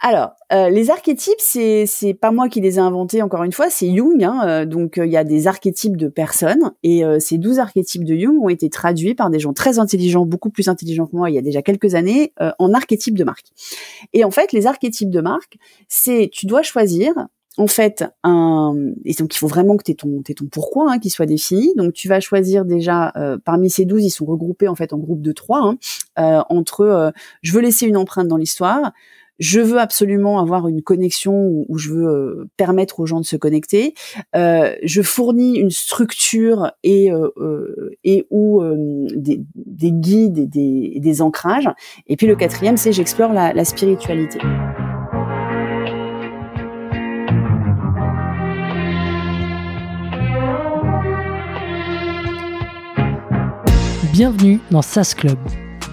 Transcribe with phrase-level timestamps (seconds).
[0.00, 3.68] alors, euh, les archétypes, c'est c'est pas moi qui les ai inventés encore une fois,
[3.68, 4.22] c'est Jung.
[4.22, 8.16] Hein, euh, donc il y a des archétypes de personnes et ces 12 archétypes de
[8.16, 11.34] Jung ont été traduits par des gens très intelligents, beaucoup plus intelligents que moi il
[11.34, 13.46] y a déjà quelques années, en archétypes de marque.
[14.12, 15.58] Et en fait, les archétypes de marque,
[15.88, 17.12] c'est tu dois choisir
[17.56, 20.98] en fait un et donc il faut vraiment que tu aies ton ton pourquoi hein,
[21.00, 21.74] qui soit défini.
[21.76, 23.12] Donc tu vas choisir déjà
[23.44, 25.74] parmi ces 12, ils sont regroupés en fait en groupe de trois
[26.16, 27.12] hein, entre
[27.42, 28.92] je veux laisser une empreinte dans l'histoire
[29.38, 33.36] je veux absolument avoir une connexion où, je veux euh, permettre aux gens de se
[33.36, 33.94] connecter.
[34.34, 38.62] Euh, je fournis une structure et euh, et ou
[39.14, 41.68] des, des, guides et des, ancrages.
[42.06, 44.38] Et puis le quatrième, c'est j'explore la spiritualité.
[54.12, 55.38] Bienvenue dans SAS Club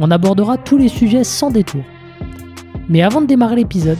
[0.00, 1.84] On abordera tous les sujets sans détour.
[2.88, 3.98] Mais avant de démarrer l'épisode,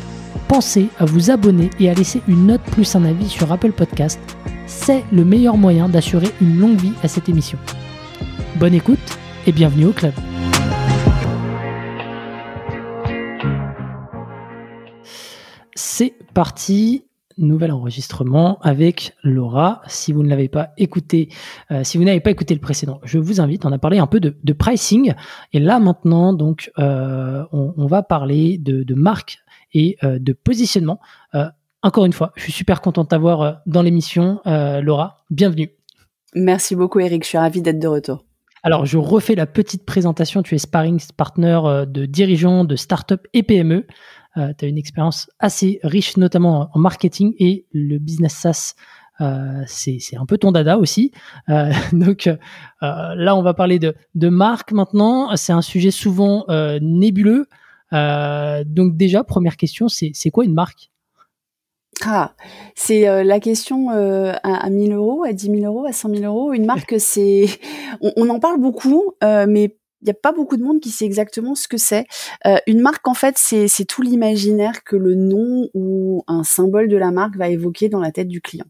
[0.48, 4.20] pensez à vous abonner et à laisser une note plus un avis sur Apple Podcast.
[4.66, 7.58] C'est le meilleur moyen d'assurer une longue vie à cette émission.
[8.56, 10.12] Bonne écoute et bienvenue au club.
[15.74, 17.04] C'est parti
[17.38, 19.82] nouvel enregistrement avec Laura.
[19.86, 21.28] Si vous ne l'avez pas écouté,
[21.70, 23.64] euh, si vous n'avez pas écouté le précédent, je vous invite.
[23.64, 25.14] On a parlé un peu de, pricing
[25.52, 29.38] et là maintenant, donc, euh, on, va parler de, marque
[29.72, 31.00] et euh, de positionnement.
[31.82, 35.24] encore une fois, je suis super content de t'avoir dans l'émission, Laura.
[35.30, 35.70] Bienvenue.
[36.34, 37.24] Merci beaucoup, Eric.
[37.24, 38.24] Je suis ravi d'être de retour.
[38.62, 40.42] Alors, je refais la petite présentation.
[40.42, 43.86] Tu es sparring partner de dirigeants de start-up et PME.
[44.36, 48.74] Euh, tu as une expérience assez riche, notamment en marketing et le business SaaS.
[49.20, 51.12] Euh, c'est un peu ton dada aussi.
[51.48, 52.36] Euh, donc euh,
[52.80, 55.34] là, on va parler de, de marque maintenant.
[55.36, 57.46] C'est un sujet souvent euh, nébuleux.
[57.92, 60.90] donc déjà, première question, c'est quoi une marque?
[62.04, 62.34] Ah,
[62.74, 66.52] c'est la question à, à 1000 euros, à 10 000 euros, à 100 000 euros.
[66.52, 67.46] Une marque, c'est,
[68.00, 71.06] on, on, en parle beaucoup, mais il n'y a pas beaucoup de monde qui sait
[71.06, 72.04] exactement ce que c'est.
[72.46, 76.96] Euh, une marque, en fait, c'est tout l'imaginaire que le nom ou un symbole de
[76.98, 78.66] la marque va évoquer dans la tête du client.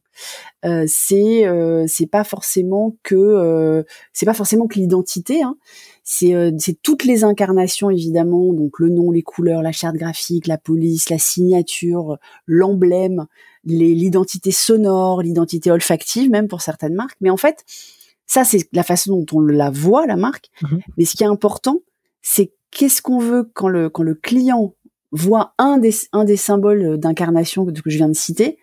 [0.64, 3.84] Euh, c'est euh, c'est pas forcément que
[4.76, 5.42] l'identité.
[5.42, 5.56] Hein.
[6.04, 11.10] C'est toutes les incarnations évidemment, donc le nom, les couleurs, la charte graphique, la police,
[11.10, 13.26] la signature, l'emblème,
[13.64, 17.16] l'identité sonore, l'identité olfactive même pour certaines marques.
[17.20, 17.64] Mais en fait,
[18.26, 20.50] ça, c'est la façon dont on la voit, la marque.
[20.62, 20.80] Mhm.
[20.96, 21.80] Mais ce qui est important,
[22.22, 24.74] c'est qu'est-ce qu'on veut quand le, quand le client
[25.12, 28.58] voit un des, un des symboles d'incarnation que je viens de citer,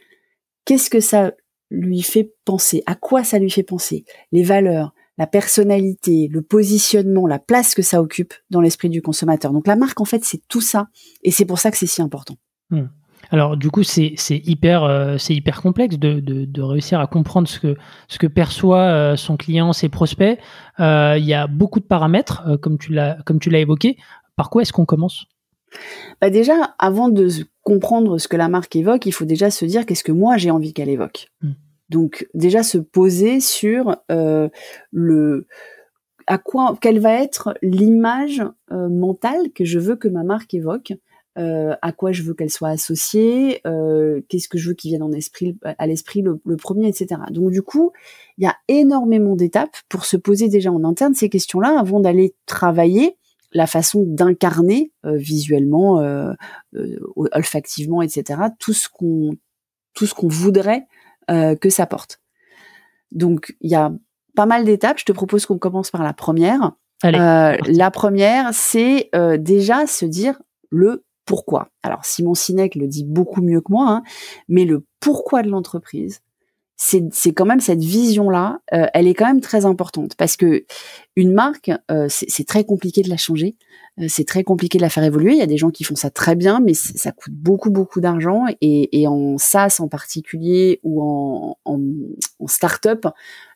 [0.65, 1.31] qu'est-ce que ça
[1.69, 2.83] lui fait penser?
[2.85, 4.03] À quoi ça lui fait penser?
[4.31, 9.53] Les valeurs, la personnalité, le positionnement, la place que ça occupe dans l'esprit du consommateur.
[9.53, 10.87] Donc la marque, en fait, c'est tout ça.
[11.23, 12.35] Et c'est pour ça que c'est si important.
[12.69, 12.87] Hmm.
[13.31, 17.47] Alors du coup, c'est hyper, euh, c'est hyper complexe de, de, de, réussir à comprendre
[17.47, 17.77] ce que,
[18.09, 20.37] ce que perçoit euh, son client, ses prospects.
[20.81, 23.97] Euh, il y a beaucoup de paramètres, comme tu l'as évoqué.
[24.35, 25.25] Par quoi est-ce qu'on commence?
[26.19, 27.29] Bah déjà, avant de
[27.63, 30.51] comprendre ce que la marque évoque, il faut déjà se dire qu'est-ce que moi j'ai
[30.51, 31.29] envie qu'elle évoque.
[31.41, 31.53] Hmm.
[31.87, 33.95] Donc déjà se poser sur
[34.91, 35.47] le
[36.27, 40.93] à quoi, quelle va être l'image mentale que je veux que ma marque évoque
[41.37, 45.03] euh, à quoi je veux qu'elle soit associée, euh, qu'est-ce que je veux qu'il vienne
[45.03, 47.21] en esprit, à l'esprit le, premier, etc.
[47.31, 47.93] Donc du coup,
[48.37, 52.35] il y a énormément d'étapes pour se poser déjà en interne ces questions-là avant d'aller
[52.47, 53.17] travailler
[53.53, 56.03] la façon d'incarner euh, visuellement,
[57.15, 58.41] olfactivement, etc.
[58.59, 59.31] Tout ce qu'on
[59.93, 60.87] tout ce qu'on voudrait
[61.29, 62.19] que ça porte.
[63.13, 63.93] Donc il y a
[64.35, 64.99] pas mal d'étapes.
[64.99, 66.73] Je te propose qu'on commence par la première.
[67.03, 69.09] la première, c'est
[69.39, 70.41] déjà se dire
[70.71, 71.69] le pourquoi.
[71.81, 74.03] Alors Simon Sinek le dit beaucoup mieux que moi, hein,
[74.49, 76.19] mais le pourquoi de l'entreprise,
[76.75, 80.65] c'est quand même cette vision-là, euh, elle est quand même très importante parce que
[81.15, 83.55] une marque, euh, c'est très compliqué de la changer,
[84.01, 85.31] euh, c'est très compliqué de la faire évoluer.
[85.31, 88.01] Il y a des gens qui font ça très bien, mais ça coûte beaucoup beaucoup
[88.01, 91.79] d'argent et, en SaaS en particulier ou en, en,
[92.39, 93.05] en start-up,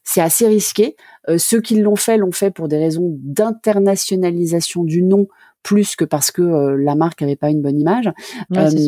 [0.05, 0.95] c'est assez risqué.
[1.37, 5.27] ceux qui l'ont fait l'ont fait pour des raisons d'internationalisation du nom
[5.65, 6.41] plus que parce que
[6.75, 8.11] la marque avait pas une bonne image.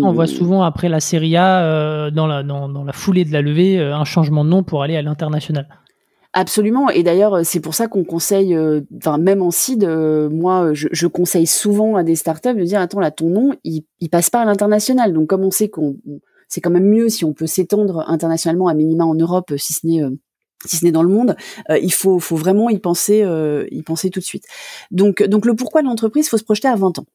[0.01, 3.41] on voit souvent après la Serie A, dans, la, dans, dans, la foulée de la
[3.41, 5.67] levée, un changement de nom pour aller à l'international.
[6.33, 6.89] Absolument.
[6.89, 8.55] Et d'ailleurs, c'est pour ça qu'on conseille,
[8.95, 9.87] enfin même en seed,
[10.31, 13.83] moi, je, je, conseille souvent à des startups de dire attends là, ton nom, il,
[13.99, 15.13] il passe pas à l'international.
[15.13, 15.95] Donc comme on sait qu'on
[16.47, 19.85] c'est quand même mieux si on peut s'étendre internationalement à minima en Europe, si ce
[19.85, 20.01] n'est
[20.65, 21.35] si ce n'est dans le monde,
[21.69, 24.45] euh, il faut, vraiment y penser, euh, y penser tout de suite.
[24.91, 27.05] Donc, donc le pourquoi de l'entreprise, faut se projeter à 20 ans.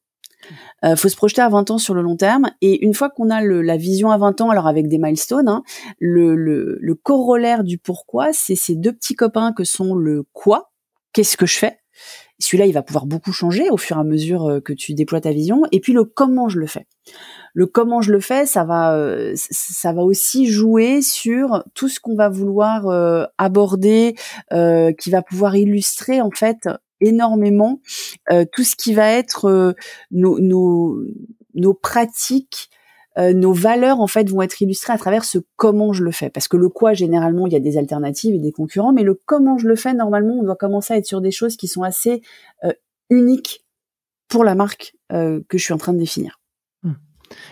[0.85, 2.51] Euh, faut se projeter à 20 ans sur le long terme.
[2.61, 5.63] Et une fois qu'on a la vision à 20 ans, alors avec des milestones, hein,
[5.99, 10.73] le corollaire du pourquoi, c'est ces deux petits copains que sont le quoi,
[11.13, 11.79] qu'est-ce que je fais.
[12.43, 15.33] Celui-là, il va pouvoir beaucoup changer au fur et à mesure que tu déploies ta
[15.33, 15.63] vision.
[15.73, 16.87] Et puis le comment je le fais
[17.55, 22.01] le comment je le fais, ça va, euh, ça va aussi jouer sur tout ce
[22.01, 24.15] qu'on va vouloir euh, aborder,
[24.53, 26.69] euh, qui va pouvoir illustrer en fait
[27.01, 27.81] énormément
[28.53, 29.75] tout ce qui va être
[30.13, 32.71] nos pratiques.
[33.19, 36.49] Nos valeurs en fait vont être illustrées à travers ce comment je le fais parce
[36.49, 39.59] que le quoi généralement il y a des alternatives et des concurrents mais le comment
[39.59, 42.23] je le fais normalement on doit commencer à être sur des choses qui sont assez
[43.11, 43.67] uniques
[44.29, 46.42] pour la marque que je suis en train de définir.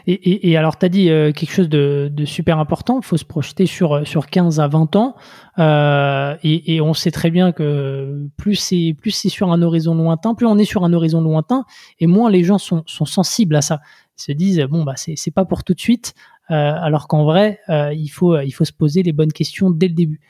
[0.06, 3.66] Et, alors, tu as dit euh, quelque chose de, super important, il faut se projeter
[3.66, 5.16] sur, sur 15 à 20 ans.
[5.58, 10.34] Euh, et, on sait très bien que plus c'est plus c'est sur un horizon lointain,
[10.34, 11.64] plus on est sur un horizon lointain,
[11.98, 13.80] et moins les gens sont, sensibles à ça.
[14.18, 16.14] Ils se disent, bon, bah, c'est pas pour tout de suite,
[16.50, 19.94] euh, alors qu'en vrai, il, faut, il faut se poser les bonnes questions dès le
[19.94, 20.20] début.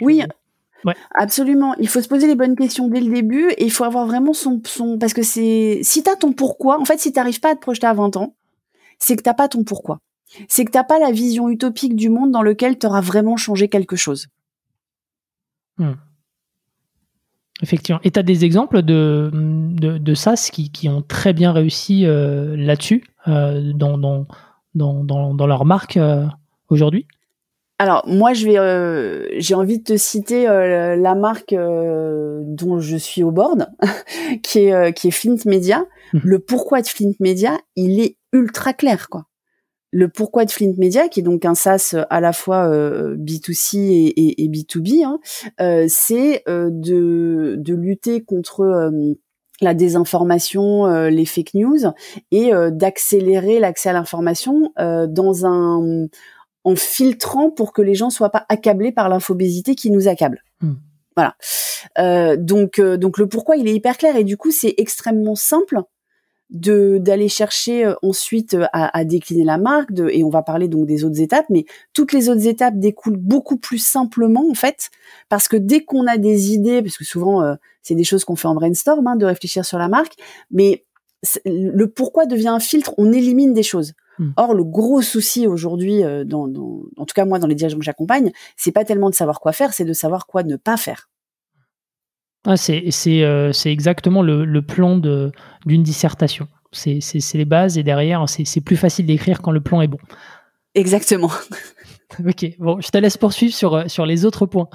[0.00, 0.22] oui,
[1.14, 1.74] Absolument.
[1.78, 4.32] Il faut se poser les bonnes questions dès le début et il faut avoir vraiment
[4.32, 7.54] son, son parce que c'est, si t'as ton pourquoi, en fait, si t'arrives pas à
[7.54, 8.34] te projeter à 20 ans,
[8.98, 9.98] c'est que t'as pas ton pourquoi.
[10.48, 13.68] C'est que t'as pas la vision utopique du monde dans lequel tu auras vraiment changé
[13.68, 14.26] quelque chose.
[15.78, 15.94] Hmm.
[17.62, 18.00] Effectivement.
[18.04, 22.04] Et tu as des exemples de, de, de SaaS qui, qui, ont très bien réussi
[22.04, 24.26] euh, là-dessus, euh, dans, dans,
[24.74, 26.26] dans, dans, leur marque euh,
[26.68, 27.06] aujourd'hui?
[27.78, 33.30] Alors moi je vais j'ai envie de te citer la marque dont je suis au
[33.30, 33.68] board
[34.42, 35.84] qui est qui est Flint Media.
[36.14, 36.20] Hmm.
[36.24, 39.26] Le pourquoi de Flint Media, il est ultra clair, quoi.
[39.92, 43.16] Le pourquoi de Flint Media, qui est donc un SaaS euh, à la fois euh,
[43.16, 45.18] B2C et, B2B, hein,
[45.60, 48.92] euh, c'est de, de lutter contre
[49.62, 51.78] la désinformation, les fake news,
[52.30, 56.08] et d'accélérer l'accès à l'information dans un
[56.64, 60.42] en filtrant pour que les gens soient pas accablés par l'infobésité qui nous accable.
[60.60, 60.74] Hmm.
[61.16, 62.36] Voilà.
[62.36, 65.80] donc donc le pourquoi il est hyper clair et du coup c'est extrêmement simple
[66.50, 70.42] de d'aller chercher euh, ensuite euh, à, à, décliner la marque de, et on va
[70.42, 74.54] parler donc des autres étapes mais toutes les autres étapes découlent beaucoup plus simplement en
[74.54, 74.90] fait
[75.28, 78.36] parce que dès qu'on a des idées parce que souvent euh, c'est des choses qu'on
[78.36, 80.14] fait en brainstorm hein, de réfléchir sur la marque
[80.50, 80.84] mais
[81.44, 84.30] le pourquoi devient un filtre on élimine des choses hmm.
[84.36, 87.84] Or, le gros souci aujourd'hui, dans, dans, en tout cas moi dans les dirigeants que
[87.84, 91.08] j'accompagne, c'est pas tellement de savoir quoi faire, c'est de savoir quoi ne pas faire.
[92.46, 96.48] Ah, c'est exactement le, le plan d'une dissertation.
[96.72, 97.00] C'est
[97.34, 99.98] les bases et derrière, c'est plus facile d'écrire quand le plan est bon.
[100.74, 101.30] Exactement.
[102.20, 104.68] ok, bon, je te laisse poursuivre sur, sur les autres points.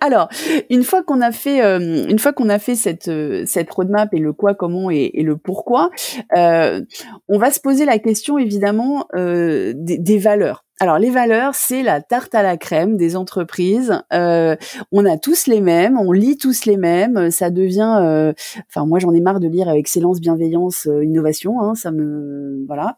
[0.00, 0.28] Alors,
[0.70, 3.10] une fois qu'on a fait, euh, une fois qu'on a fait cette
[3.46, 5.90] cette roadmap et le quoi, comment et, le pourquoi,
[6.36, 6.80] euh,
[7.28, 10.64] on va se poser la question évidemment euh, des, valeurs.
[10.78, 14.02] Alors les valeurs, c'est la tarte à la crème des entreprises.
[14.12, 14.56] Euh,
[14.92, 17.30] on a tous les mêmes, on lit tous les mêmes.
[17.30, 18.34] Ça devient, euh,
[18.68, 21.62] enfin moi j'en ai marre de lire excellence, bienveillance, euh, innovation.
[21.62, 22.94] Hein, ça me, voilà.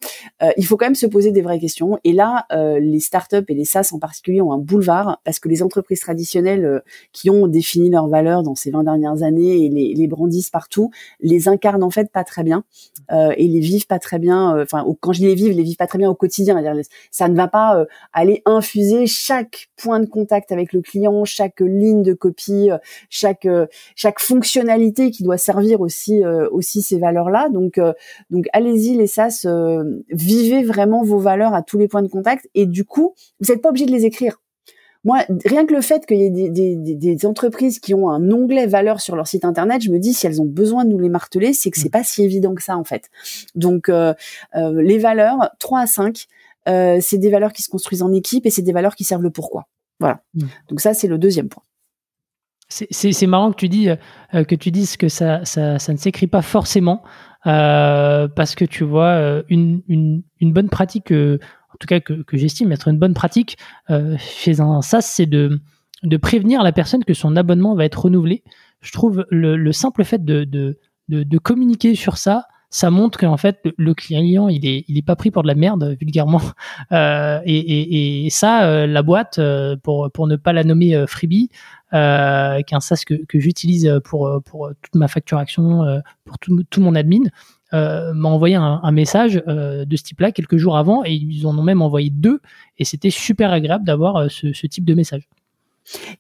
[0.56, 2.00] il faut quand même se poser des vraies questions.
[2.02, 2.46] Et là,
[2.80, 6.82] les startups et les SaaS en particulier ont un boulevard parce que les entreprises traditionnelles
[7.12, 10.90] qui ont défini leurs valeurs dans ces 20 dernières années et les, les brandissent partout,
[11.20, 12.64] les incarnent en fait pas très bien
[13.10, 14.60] et les vivent pas très bien.
[14.62, 16.60] Enfin, quand je dis les vivent, les vivent pas très bien au quotidien.
[17.10, 21.60] Ça ne va pas euh, aller infuser chaque point de contact avec le client, chaque
[21.60, 22.78] ligne de copie, euh,
[23.10, 27.48] chaque euh, chaque fonctionnalité qui doit servir aussi aussi ces valeurs-là.
[27.48, 27.80] Donc
[28.30, 29.46] donc allez-y les SaaS,
[30.10, 33.62] vivez vraiment vos valeurs à tous les points de contact et du coup vous n'êtes
[33.62, 34.40] pas obligé de les écrire.
[35.04, 38.32] Moi, rien que le fait qu'il y ait des, des, des, entreprises qui ont un
[38.32, 40.98] onglet valeurs sur leur site internet, je me dis si elles ont besoin de nous
[40.98, 41.92] les marteler, c'est que c'est mmh.
[41.92, 43.08] pas si évident que ça en fait.
[43.54, 43.90] Donc
[44.54, 46.26] les valeurs 3 à 5,
[46.68, 49.22] euh, c'est des valeurs qui se construisent en équipe et c'est des valeurs qui servent
[49.22, 49.68] le pourquoi.
[50.00, 50.22] Voilà.
[50.34, 50.46] Mm.
[50.68, 51.62] Donc ça, c'est le deuxième point.
[52.68, 56.26] C'est marrant que tu dis euh, que tu dises que ça, ça, ça ne s'écrit
[56.26, 57.02] pas forcément
[57.46, 62.36] euh, parce que tu vois une, une, une bonne pratique, en tout cas que, que
[62.36, 63.56] j'estime être une bonne pratique
[64.18, 65.62] chez un SaaS, c'est de,
[66.02, 68.44] de prévenir la personne que son abonnement va être renouvelé.
[68.82, 73.18] Je trouve le, le simple fait de, de, de, de communiquer sur ça ça montre
[73.18, 76.42] qu'en fait le, client il est il est pas pris pour de la merde vulgairement
[76.92, 80.94] euh, et, et, et, ça euh, la boîte euh, pour pour ne pas la nommer
[80.94, 81.50] euh, freebie
[81.94, 86.62] euh, qui est un SaaS que, que j'utilise pour pour toute ma facturation pour tout,
[86.68, 87.24] tout mon admin
[87.72, 91.62] m'a envoyé un, un message de ce type-là quelques jours avant et ils en ont
[91.62, 92.40] même envoyé deux
[92.78, 95.28] et c'était super agréable d'avoir ce, ce type de message.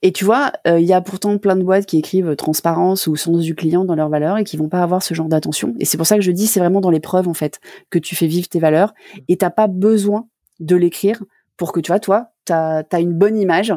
[0.02, 3.42] Et tu vois, il y a pourtant plein de boîtes qui écrivent transparence ou sens
[3.42, 5.74] du client dans leurs valeurs et qui vont pas avoir ce genre d'attention.
[5.78, 7.60] Et c'est pour ça que je dis, c'est vraiment dans les preuves en fait
[7.90, 8.94] que tu fais vivre tes valeurs
[9.28, 10.26] et t'as pas besoin
[10.60, 11.22] de l'écrire
[11.56, 13.74] pour que tu vois, toi, tu as, une bonne image.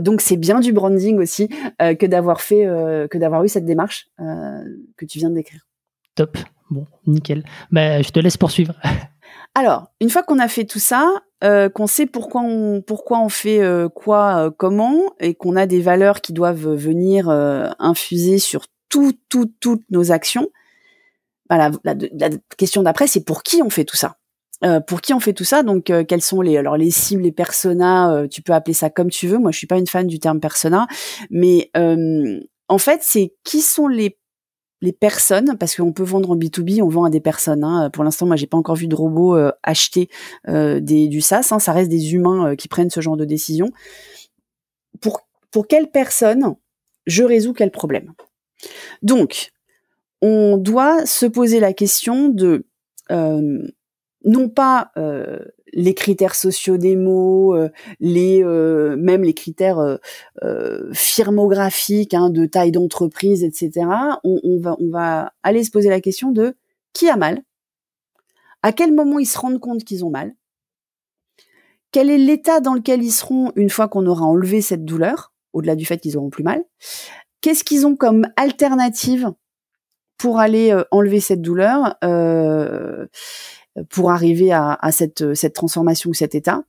[0.00, 2.64] donc c'est bien du branding aussi que d'avoir fait,
[3.10, 5.66] que d'avoir eu cette démarche que tu viens de décrire.
[6.14, 6.36] Top.
[6.70, 7.44] Bon, nickel.
[7.70, 8.74] Bah, je te laisse poursuivre.
[9.54, 13.28] Alors, une fois qu'on a fait tout ça, euh, qu'on sait pourquoi on pourquoi on
[13.28, 17.28] fait euh, quoi, euh, comment, et qu'on a des valeurs qui doivent venir
[17.78, 20.48] infuser sur tout, tout, toutes nos actions.
[21.48, 21.94] Bah, la,
[22.56, 24.16] question d'après, c'est pour qui on fait tout ça?
[24.88, 25.62] pour qui on fait tout ça?
[25.62, 29.28] Donc, quels sont les alors les cibles, les personas Tu peux appeler ça comme tu
[29.28, 29.38] veux.
[29.38, 30.88] Moi, je suis pas une fan du terme persona,
[31.30, 34.18] mais en fait, c'est qui sont les
[34.80, 37.64] les personnes, parce qu'on peut vendre en B2B, on vend à des personnes.
[37.64, 37.90] Hein.
[37.90, 40.08] Pour l'instant, moi, j'ai pas encore vu de robots euh, acheter
[40.48, 41.48] euh, des, du SaaS.
[41.50, 41.58] Hein.
[41.58, 43.70] Ça reste des humains euh, qui prennent ce genre de décision.
[45.00, 46.54] Pour, pour quelle personne
[47.06, 48.12] je résous quel problème?
[49.02, 49.50] Donc,
[50.20, 52.64] on doit se poser la question de
[54.24, 54.92] non pas
[55.72, 57.68] les critères sociaux des mots, euh,
[58.00, 59.98] les euh, même les critères
[60.42, 63.86] euh, firmographiques hein, de taille d'entreprise, etc.
[64.24, 66.56] On, va on va aller se poser la question de
[66.92, 67.42] qui a mal,
[68.62, 70.34] à quel moment ils se rendent compte qu'ils ont mal,
[71.92, 75.76] quel est l'état dans lequel ils seront une fois qu'on aura enlevé cette douleur, au-delà
[75.76, 76.64] du fait qu'ils auront plus mal,
[77.40, 79.32] qu'est-ce qu'ils ont comme alternative
[80.18, 81.94] pour aller enlever cette douleur
[83.90, 86.64] pour arriver à, cette, cette transformation ou cet état.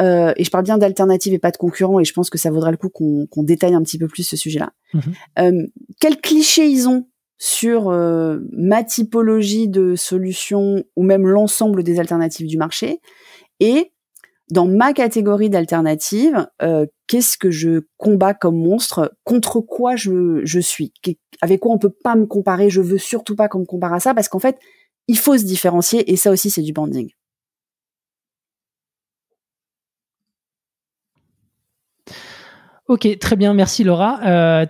[0.00, 2.50] Euh, et je parle bien d'alternatives et pas de concurrents, et je pense que ça
[2.50, 4.72] vaudrait le coup qu'on détaille un petit peu plus ce sujet-là.
[4.92, 5.02] Mhm.
[5.38, 5.66] Euh,
[6.00, 7.06] quels clichés ils ont
[7.38, 13.00] sur euh, ma typologie de solutions ou même l'ensemble des alternatives du marché?
[13.60, 13.92] Et
[14.50, 16.46] dans ma catégorie d'alternatives,
[17.06, 19.16] qu'est-ce que je combats comme monstre?
[19.24, 20.92] Contre quoi je, je suis?
[21.40, 22.68] Avec quoi on peut pas me comparer?
[22.68, 24.58] Je veux surtout pas qu'on me compare à ça parce qu'en fait,
[25.08, 27.10] il faut se différencier et ça aussi c'est du branding.
[32.86, 34.20] Ok, très bien, merci Laura.
[34.26, 34.66] Euh,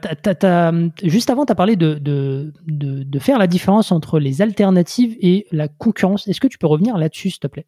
[1.02, 5.66] juste avant, tu as parlé de, de, faire la différence entre les alternatives et la
[5.66, 6.28] concurrence.
[6.28, 7.66] Est-ce que tu peux revenir là-dessus, s'il te plaît?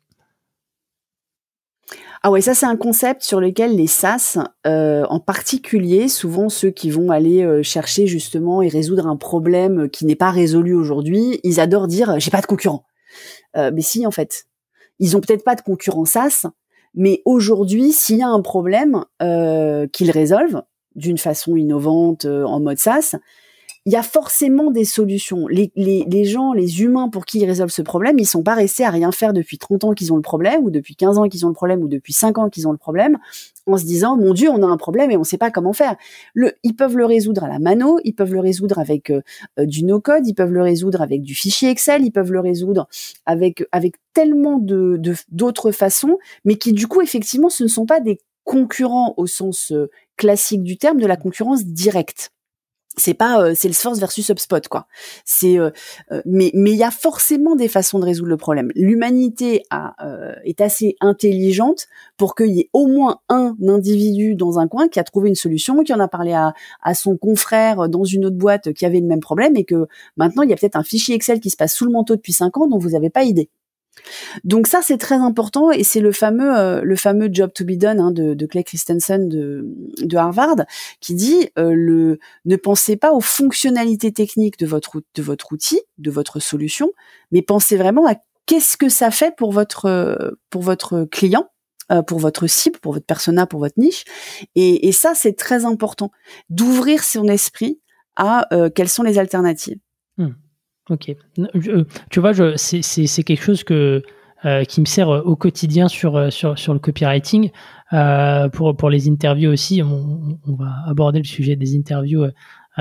[2.26, 6.70] Ah ouais, ça c'est un concept sur lequel les SaaS, euh, en particulier, souvent ceux
[6.70, 11.38] qui vont aller euh, chercher justement et résoudre un problème qui n'est pas résolu aujourd'hui,
[11.44, 12.84] ils adorent dire j'ai pas de concurrent.
[13.56, 14.46] Euh, mais si en fait,
[14.98, 16.46] ils ont peut-être pas de concurrent SaaS,
[16.96, 19.04] mais aujourd'hui, s'il y a un problème
[19.92, 20.64] qu'ils résolvent
[20.96, 23.14] d'une façon innovante en mode SaaS,
[23.86, 25.46] il y a forcément des solutions.
[25.46, 28.54] Les, les, les, gens, les humains pour qui ils résolvent ce problème, ils sont pas
[28.54, 31.28] restés à rien faire depuis 30 ans qu'ils ont le problème, ou depuis 15 ans
[31.28, 33.16] qu'ils ont le problème, ou depuis 5 ans qu'ils ont le problème,
[33.66, 35.94] en se disant, mon Dieu, on a un problème et on sait pas comment faire.
[36.34, 39.22] Le, ils peuvent le résoudre à la mano, ils peuvent le résoudre avec euh,
[39.60, 42.88] euh, du no-code, ils peuvent le résoudre avec du fichier Excel, ils peuvent le résoudre
[43.24, 45.00] avec, avec tellement de,
[45.30, 49.70] d'autres façons, mais qui du coup, effectivement, ce ne sont pas des concurrents au sens
[49.70, 52.32] euh, classique du terme, de la concurrence directe
[52.96, 54.86] c'est pas euh, Salesforce versus HubSpot quoi.
[55.24, 55.70] C'est euh,
[56.12, 58.70] euh, mais mais il y a forcément des façons de résoudre le problème.
[58.74, 59.94] L'humanité a
[60.44, 61.86] est assez intelligente
[62.16, 65.34] pour qu'il y ait au moins un individu dans un coin qui a trouvé une
[65.34, 69.00] solution, qui en a parlé à, à son confrère dans une autre boîte qui avait
[69.00, 69.86] le même problème et que
[70.16, 72.32] maintenant il y a peut-être un fichier Excel qui se passe sous le manteau depuis
[72.32, 73.50] cinq ans dont vous n'avez pas idée.
[74.44, 78.10] Donc ça c'est très important et c'est le fameux euh, job to be done hein,
[78.10, 80.56] de, Clay Christensen de, Harvard
[81.00, 84.96] qui dit euh, le ne pensez pas aux fonctionnalités techniques de votre
[85.52, 86.90] outil de votre solution
[87.32, 88.14] mais pensez vraiment à
[88.46, 91.50] qu'est-ce que ça fait pour votre votre client
[91.92, 94.02] euh, pour votre cible, pour votre persona, pour votre niche.
[94.56, 96.10] Et, et ça, c'est très important
[96.50, 97.80] d'ouvrir son esprit
[98.16, 99.78] à quelles sont les alternatives.
[100.16, 100.32] Hmm.
[100.88, 101.14] Ok.
[102.10, 104.02] tu vois, c'est quelque chose que,
[104.44, 107.50] euh, qui me sert euh, au quotidien sur, euh, sur, sur le copywriting.
[108.52, 112.26] pour, pour les interviews aussi, on, on, va aborder le sujet des interviews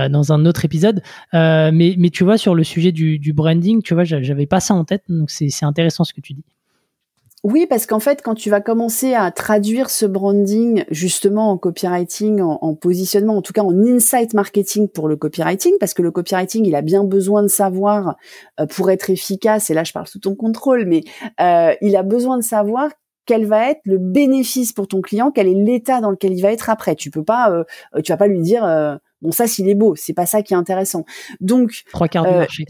[0.10, 1.02] dans un autre épisode.
[1.34, 4.74] mais, mais tu vois, sur le sujet du, du branding, tu vois, j'avais pas ça
[4.74, 6.44] en tête, donc c'est intéressant ce que tu dis.
[7.46, 12.42] Oui, parce qu'en fait, quand tu vas commencer à traduire ce branding justement en copywriting,
[12.42, 16.66] en, positionnement, en tout cas en insight marketing pour le copywriting, parce que le copywriting,
[16.66, 18.16] il a bien besoin de savoir
[18.60, 19.70] euh, pour être efficace.
[19.70, 21.04] Et là, je parle sous ton contrôle, mais
[21.40, 22.90] euh, il a besoin de savoir
[23.28, 26.52] quel va être le bénéfice pour ton client, quel est l'état dans lequel il va
[26.52, 26.96] être après.
[26.96, 28.64] Tu peux pas, euh, tu vas pas lui dire
[29.22, 31.06] bon ça s'il est beau, c'est pas ça qui est intéressant.
[31.42, 32.66] Donc trois quarts du marché.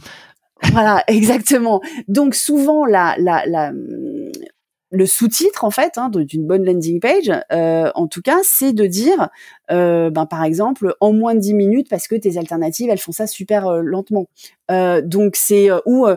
[0.71, 1.81] Voilà, exactement.
[2.09, 3.71] Donc souvent la, la, la
[4.95, 8.85] le sous-titre en fait hein, d'une bonne landing page, euh, en tout cas, c'est de
[8.85, 9.29] dire,
[9.71, 13.11] euh, ben, par exemple, en moins de 10 minutes parce que tes alternatives elles font
[13.11, 14.27] ça super euh, lentement.
[15.03, 16.07] donc c'est ou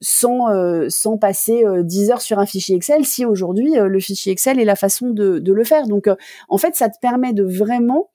[0.00, 4.64] sans sans passer 10 heures sur un fichier Excel si aujourd'hui le fichier Excel est
[4.64, 5.86] la façon de, le faire.
[5.86, 6.08] Donc
[6.48, 8.10] en fait, ça te permet de vraiment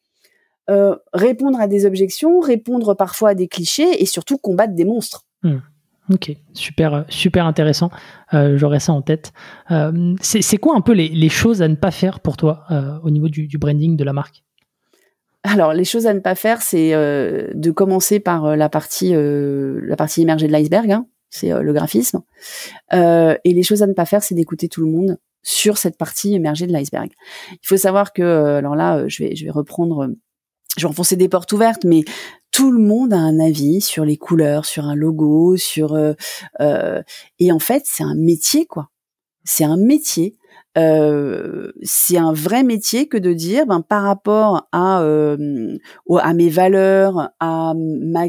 [1.13, 5.25] répondre à des objections, répondre parfois à des clichés et surtout combattre des monstres.
[5.43, 5.57] Mmh.
[6.11, 7.89] Ok, super, super intéressant.
[8.33, 9.31] Euh, J'aurais ça en tête.
[9.71, 13.09] Euh, c'est quoi un peu les, choses à ne pas faire pour toi euh, au
[13.09, 14.43] niveau du, branding de la marque?
[15.43, 19.95] Alors, les choses à ne pas faire, c'est euh, de commencer par la partie, la
[19.95, 20.91] partie immergée de l'iceberg.
[20.91, 22.21] Hein, c'est le graphisme.
[22.91, 26.31] et les choses à ne pas faire, c'est d'écouter tout le monde sur cette partie
[26.31, 27.09] immergée de l'iceberg.
[27.51, 30.09] Il faut savoir que, alors là, je vais, je vais reprendre
[30.77, 32.03] je vais enfoncer des portes ouvertes, mais
[32.53, 36.13] tout le monde a un avis sur les couleurs, sur un logo, sur euh,
[36.61, 37.01] euh,
[37.39, 38.89] et en fait c'est un métier quoi.
[39.43, 40.37] C'est un métier.
[40.77, 47.31] Euh, c'est un vrai métier que de dire ben par rapport à à mes valeurs,
[47.39, 48.25] à ma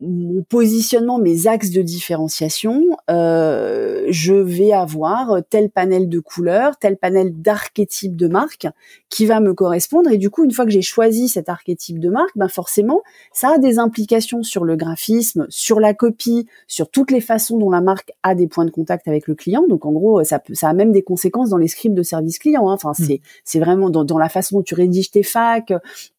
[0.00, 6.96] mon positionnement, mes axes de différenciation, euh, je vais avoir tel panel de couleurs, tel
[6.96, 8.66] panel d'archétypes de marque
[9.08, 10.10] qui va me correspondre.
[10.10, 13.02] Et du coup, une fois que j'ai choisi cet archétype de marque, ben forcément,
[13.32, 17.70] ça a des implications sur le graphisme, sur la copie, sur toutes les façons dont
[17.70, 19.64] la marque a des points de contact avec le client.
[19.68, 22.68] Donc en gros, ça, ça a même des conséquences dans les scripts de service client.
[22.68, 22.74] Hein.
[22.74, 23.04] Enfin, mmh.
[23.04, 25.72] c'est c'est vraiment dans, dans, la façon dont tu rédiges tes facs,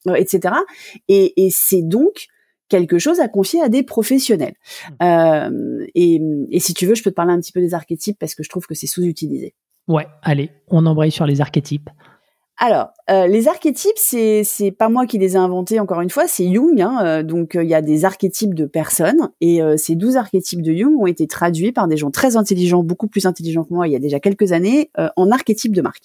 [0.07, 0.55] euh, etc.
[1.07, 2.27] Et, et c'est donc
[2.69, 4.53] quelque chose à confier à des professionnels.
[4.89, 5.03] Mmh.
[5.03, 6.21] Euh, et,
[6.51, 8.43] et, si tu veux, je peux te parler un petit peu des archétypes parce que
[8.43, 9.55] je trouve que c'est sous-utilisé.
[9.88, 11.89] Ouais, allez, on embraye sur les archétypes.
[12.61, 16.27] Alors, euh, les archétypes, c'est c'est pas moi qui les ai inventés encore une fois,
[16.27, 16.82] c'est Jung.
[16.82, 20.73] Hein, euh, donc il y a des archétypes de personnes et ces 12 archétypes de
[20.73, 23.93] Jung ont été traduits par des gens très intelligents, beaucoup plus intelligents que moi il
[23.93, 26.03] y a déjà quelques années, en archétypes de marque.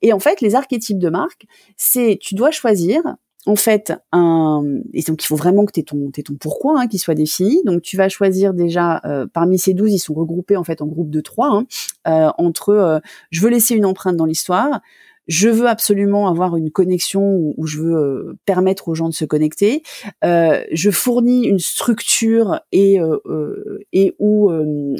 [0.00, 3.02] Et en fait, les archétypes de marque, c'est tu dois choisir
[3.46, 6.86] en fait un et donc il faut vraiment que tu aies ton ton pourquoi hein,
[6.86, 7.62] qui soit défini.
[7.64, 10.86] Donc tu vas choisir déjà euh, parmi ces 12, ils sont regroupés en fait en
[10.86, 11.66] groupe de trois hein,
[12.06, 12.98] euh, entre euh,
[13.30, 14.80] je veux laisser une empreinte dans l'histoire,
[15.30, 19.24] je veux absolument avoir une connexion où, je veux euh, permettre aux gens de se
[19.24, 19.82] connecter.
[20.24, 24.50] Euh, je fournis une structure et euh, euh et ou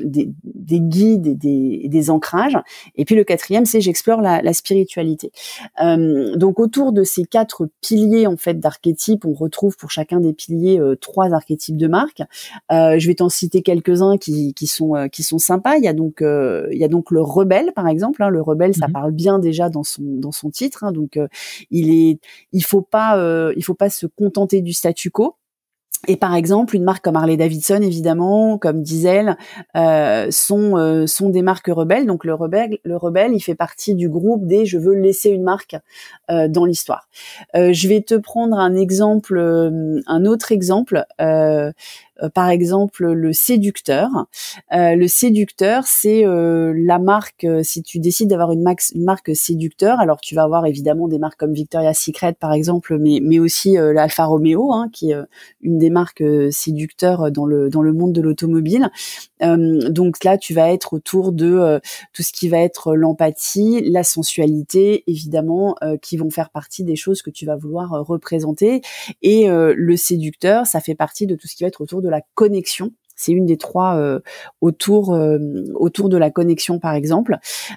[0.02, 2.56] des, des, guides et des, des, ancrages.
[2.96, 5.32] Et puis le quatrième, c'est j'explore la, la, spiritualité.
[5.78, 10.80] donc autour de ces quatre piliers en fait d'archétypes, on retrouve pour chacun des piliers
[11.00, 12.22] trois archétypes de marque.
[12.70, 15.76] je vais t'en citer quelques-uns qui, qui sont qui sont sympas.
[15.76, 18.22] Il y a donc il y a donc le rebelle par exemple.
[18.22, 18.28] Hein.
[18.28, 20.84] Le rebelle, ça mmh parle bien déjà dans son dans son titre.
[20.84, 21.28] Hein, donc, euh,
[21.70, 22.20] il est,
[22.52, 25.36] il faut pas, euh, il faut pas se contenter du statu quo.
[26.08, 29.36] Et par exemple, une marque comme Harley Davidson, évidemment, comme Diesel,
[29.76, 32.06] euh, sont euh, sont des marques rebelles.
[32.06, 35.42] Donc le rebelle, le rebelle, il fait partie du groupe des je veux laisser une
[35.42, 35.76] marque
[36.30, 37.08] euh, dans l'histoire.
[37.54, 41.04] je vais te prendre un exemple, un autre exemple.
[42.34, 44.08] Par exemple, le séducteur.
[44.70, 47.46] le séducteur, c'est la marque.
[47.62, 51.52] si tu décides d'avoir une, marque séducteur, alors tu vas avoir évidemment des marques comme
[51.52, 55.16] Victoria's Secret, par exemple, mais aussi l'Alfa Romeo, hein, qui est
[55.62, 58.90] une des marques euh, séducteurs dans le dans le monde de l'automobile.
[59.42, 61.78] Euh, donc là, tu vas être autour de euh,
[62.12, 67.22] tout ce qui va être l'empathie, la sensualité, évidemment, qui vont faire partie des choses
[67.22, 68.82] que tu vas vouloir représenter.
[69.22, 72.22] Et le séducteur, ça fait partie de tout ce qui va être autour de la
[72.34, 74.20] connexion c'est une des trois euh,
[74.62, 75.38] autour euh,
[75.74, 77.36] autour de la connexion, par exemple.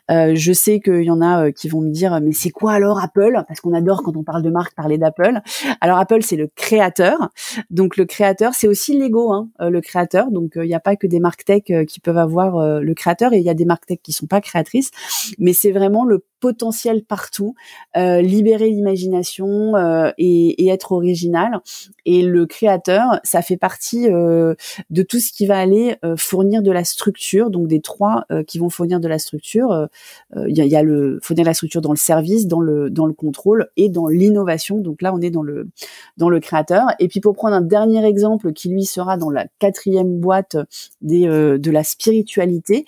[0.09, 3.03] Euh, je sais qu'il y en a qui vont me dire, mais c'est quoi alors
[3.03, 3.43] Apple?
[3.47, 5.41] Parce qu'on adore quand on parle de marque parler d'Apple.
[5.81, 7.29] Alors Apple, c'est le créateur.
[7.69, 10.31] Donc le créateur, c'est aussi l'ego, hein, le créateur.
[10.31, 13.37] Donc il n'y a pas que des marques tech qui peuvent avoir le créateur, et
[13.37, 14.91] il y a des marques tech qui sont pas créatrices,
[15.39, 17.55] mais c'est vraiment le potentiel partout,
[17.95, 19.73] libérer l'imagination
[20.17, 21.61] et, et, être original.
[22.05, 26.83] Et le créateur, ça fait partie de tout ce qui va aller fournir de la
[26.83, 29.87] structure, donc des trois qui vont fournir de la structure.
[30.35, 33.05] Il y a, y, a, le fournir la structure dans le service, dans le dans
[33.05, 34.79] le contrôle et dans l'innovation.
[34.79, 35.69] Donc là, on est dans le
[36.17, 36.87] dans le créateur.
[36.99, 40.57] Et puis pour prendre un dernier exemple qui lui sera dans la quatrième boîte
[41.01, 42.85] des de la spiritualité,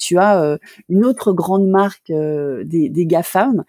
[0.00, 2.10] tu as une autre grande marque
[2.72, 3.64] des, des GAFAM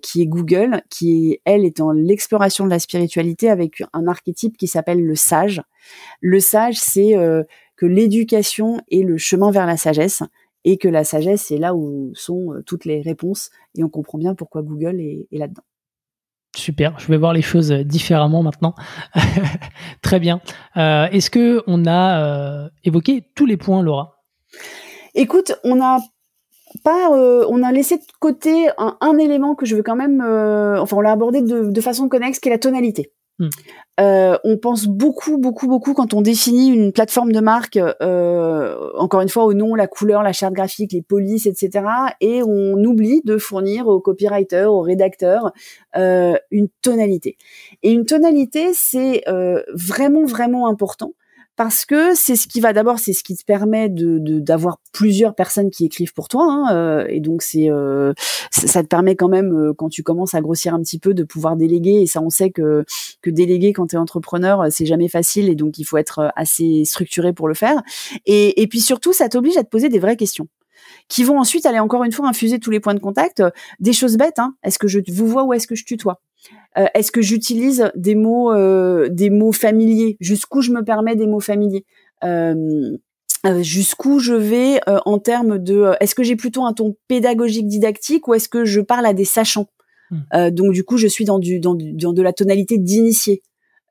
[0.00, 4.68] qui est Google, qui elle est dans l'exploration de la spiritualité avec un archétype qui
[4.68, 5.60] s'appelle le sage.
[6.20, 7.14] Le sage, c'est
[7.76, 10.22] que l'éducation est le chemin vers la sagesse
[10.64, 14.34] et que la sagesse, c'est là où sont toutes les réponses et on comprend bien
[14.34, 15.62] pourquoi Google est, là-dedans.
[16.54, 18.74] Super, je vais voir les choses différemment maintenant.
[20.02, 20.40] Très bien.
[20.76, 24.22] Est-ce que on a évoqué tous les points, Laura?
[25.14, 26.00] Écoute, on a
[26.78, 30.80] pas, euh, on a laissé de côté un, élément que je veux quand même, euh,
[30.80, 33.12] enfin on l'a abordé de, façon connexe, qui est la tonalité.
[33.38, 33.48] Hmm.
[34.00, 39.28] Euh, on pense beaucoup, beaucoup, beaucoup quand on définit une plateforme de marque, encore une
[39.28, 41.84] fois au nom, la couleur, la charte graphique, les polices, etc.
[42.20, 45.52] Et on oublie de fournir aux copywriters, aux rédacteurs,
[45.94, 47.36] une tonalité.
[47.82, 49.24] Et une tonalité, c'est
[49.74, 51.12] vraiment, vraiment important
[51.60, 55.34] parce que c'est ce qui va d'abord, c'est ce qui te permet de d'avoir plusieurs
[55.34, 58.14] personnes qui écrivent pour toi, hein, euh, et donc c'est euh,
[58.50, 61.22] ça te permet quand même euh, quand tu commences à grossir un petit peu de
[61.22, 62.86] pouvoir déléguer, et ça on sait que
[63.20, 66.86] que déléguer quand tu es entrepreneur c'est jamais facile, et donc il faut être assez
[66.86, 67.82] structuré pour le faire,
[68.24, 70.48] et puis surtout ça t'oblige à te poser des vraies questions
[71.08, 73.42] qui vont ensuite aller encore une fois infuser tous les points de contact,
[73.80, 74.38] des choses bêtes.
[74.38, 74.54] Hein.
[74.62, 76.20] Est-ce que je vous vois ou est-ce que je tutoie?
[76.78, 80.16] Euh, est-ce que j'utilise des mots, euh, des mots familiers?
[80.20, 81.84] Jusqu'où je me permets des mots familiers?
[82.24, 82.96] Euh,
[83.62, 88.34] jusqu'où je vais en termes de est-ce que j'ai plutôt un ton pédagogique didactique ou
[88.34, 89.68] est-ce que je parle à des sachants?
[90.10, 90.50] Mmh.
[90.50, 93.42] donc du coup je suis dans du dans, dans de la tonalité d'initié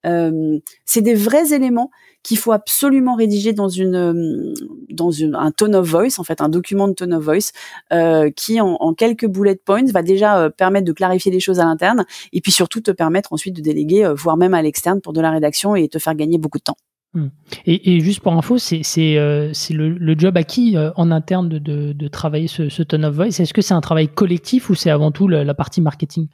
[0.03, 1.91] c'est des vrais éléments
[2.23, 4.53] qu'il faut absolument rédiger dans une euh,
[4.89, 7.51] dans une, un tone of voice en fait un document de tone of voice
[7.93, 11.59] euh, qui en, en, quelques bullet points va déjà euh, permettre de clarifier les choses
[11.59, 15.01] à l'interne et puis surtout te permettre ensuite de déléguer euh, voire même à l'externe
[15.01, 16.77] pour de la rédaction et te faire gagner beaucoup de temps.
[17.13, 17.29] Hmm.
[17.65, 18.83] Et, et, juste pour info, c'est
[19.17, 23.15] euh, le, le, job acquis en interne de, de, de travailler ce, ce, tone of
[23.15, 23.39] voice.
[23.39, 26.27] Est-ce que c'est un travail collectif ou c'est avant tout la, la partie marketing?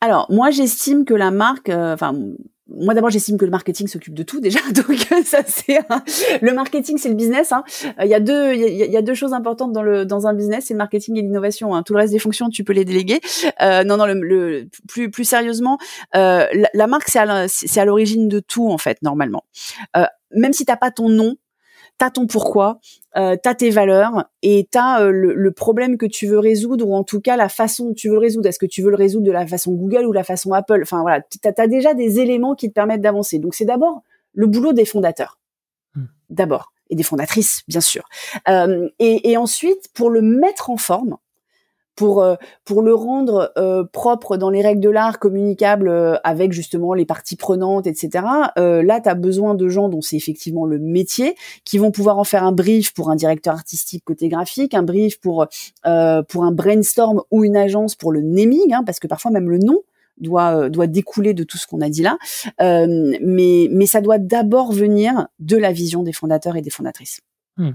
[0.00, 2.18] Alors moi j'estime que la marque, enfin
[2.68, 5.78] moi d'abord j'estime que le marketing s'occupe de tout déjà donc ça c'est
[6.40, 7.64] le marketing c'est le business hein.
[8.02, 10.66] il y a deux il y, a, deux choses importantes dans le dans un business
[10.66, 11.82] c'est le marketing et l'innovation hein.
[11.82, 13.20] tout le reste des fonctions tu peux les déléguer
[13.62, 15.78] euh, non non le, plus plus sérieusement
[16.16, 19.44] euh, la, marque c'est à c'est à l'origine de tout en fait normalement
[19.96, 21.36] euh, même si t'as pas ton nom
[21.98, 22.78] t'as ton pourquoi,
[23.16, 27.04] euh, t'as tes valeurs et t'as euh, le, problème que tu veux résoudre ou en
[27.04, 28.48] tout cas la façon dont tu veux le résoudre.
[28.48, 30.80] Est-ce que tu veux le résoudre de la façon Google ou la façon Apple?
[30.82, 33.38] Enfin voilà, t'as as déjà des éléments qui te permettent d'avancer.
[33.38, 34.02] Donc c'est d'abord
[34.34, 35.38] le boulot des fondateurs,
[35.94, 36.04] hmm.
[36.30, 38.04] d'abord et des fondatrices bien sûr.
[38.48, 41.16] Euh, et, et ensuite pour le mettre en forme,
[41.96, 46.52] pour euh, pour le rendre euh, propre dans les règles de l'art, communicable euh, avec
[46.52, 48.24] justement les parties prenantes, etc.
[48.56, 52.24] là, tu as besoin de gens dont c'est effectivement le métier, qui vont pouvoir en
[52.24, 55.46] faire un brief pour un directeur artistique côté graphique, un brief pour
[55.82, 59.58] pour un brainstorm ou une agence pour le naming, hein, parce que parfois même le
[59.58, 59.80] nom
[60.18, 62.18] doit doit découler de tout ce qu'on a dit là.
[62.60, 67.20] mais mais ça doit d'abord venir de la vision des fondateurs et des fondatrices.
[67.56, 67.72] Hmm.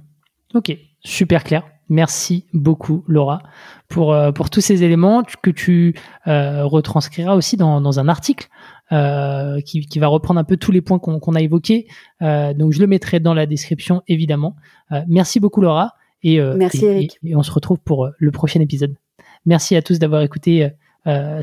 [0.54, 1.64] Ok, super clair.
[1.92, 3.44] Merci beaucoup, Laura,
[3.90, 5.94] pour, euh, pour tous ces éléments que tu
[6.26, 8.48] euh, retranscriras aussi dans, dans un article
[8.94, 11.88] euh, qui, qui, va reprendre un peu tous les points qu'on a évoqués.
[12.22, 14.56] donc, je le mettrai dans la description, évidemment.
[15.08, 15.96] merci beaucoup, Laura.
[16.24, 17.20] Et, merci, Eric.
[17.26, 18.96] Et, on se retrouve pour le prochain épisode.
[19.46, 20.70] Merci à tous d'avoir écouté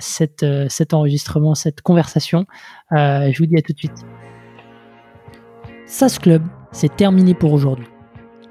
[0.01, 2.47] cette, cet enregistrement, cette conversation.
[2.91, 4.07] je vous dis à tout de suite.
[5.87, 6.43] SAS Club,
[6.73, 7.87] c'est terminé pour aujourd'hui.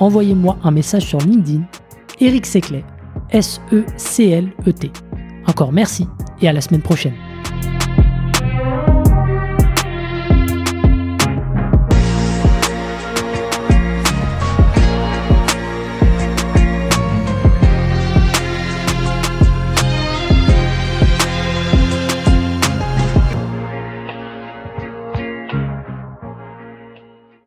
[0.00, 1.62] envoyez-moi un message sur LinkedIn
[2.20, 2.84] Eric Seclet,
[3.30, 4.90] S-E-C-L-E-T.
[5.46, 6.06] Encore merci
[6.40, 7.14] et à la semaine prochaine.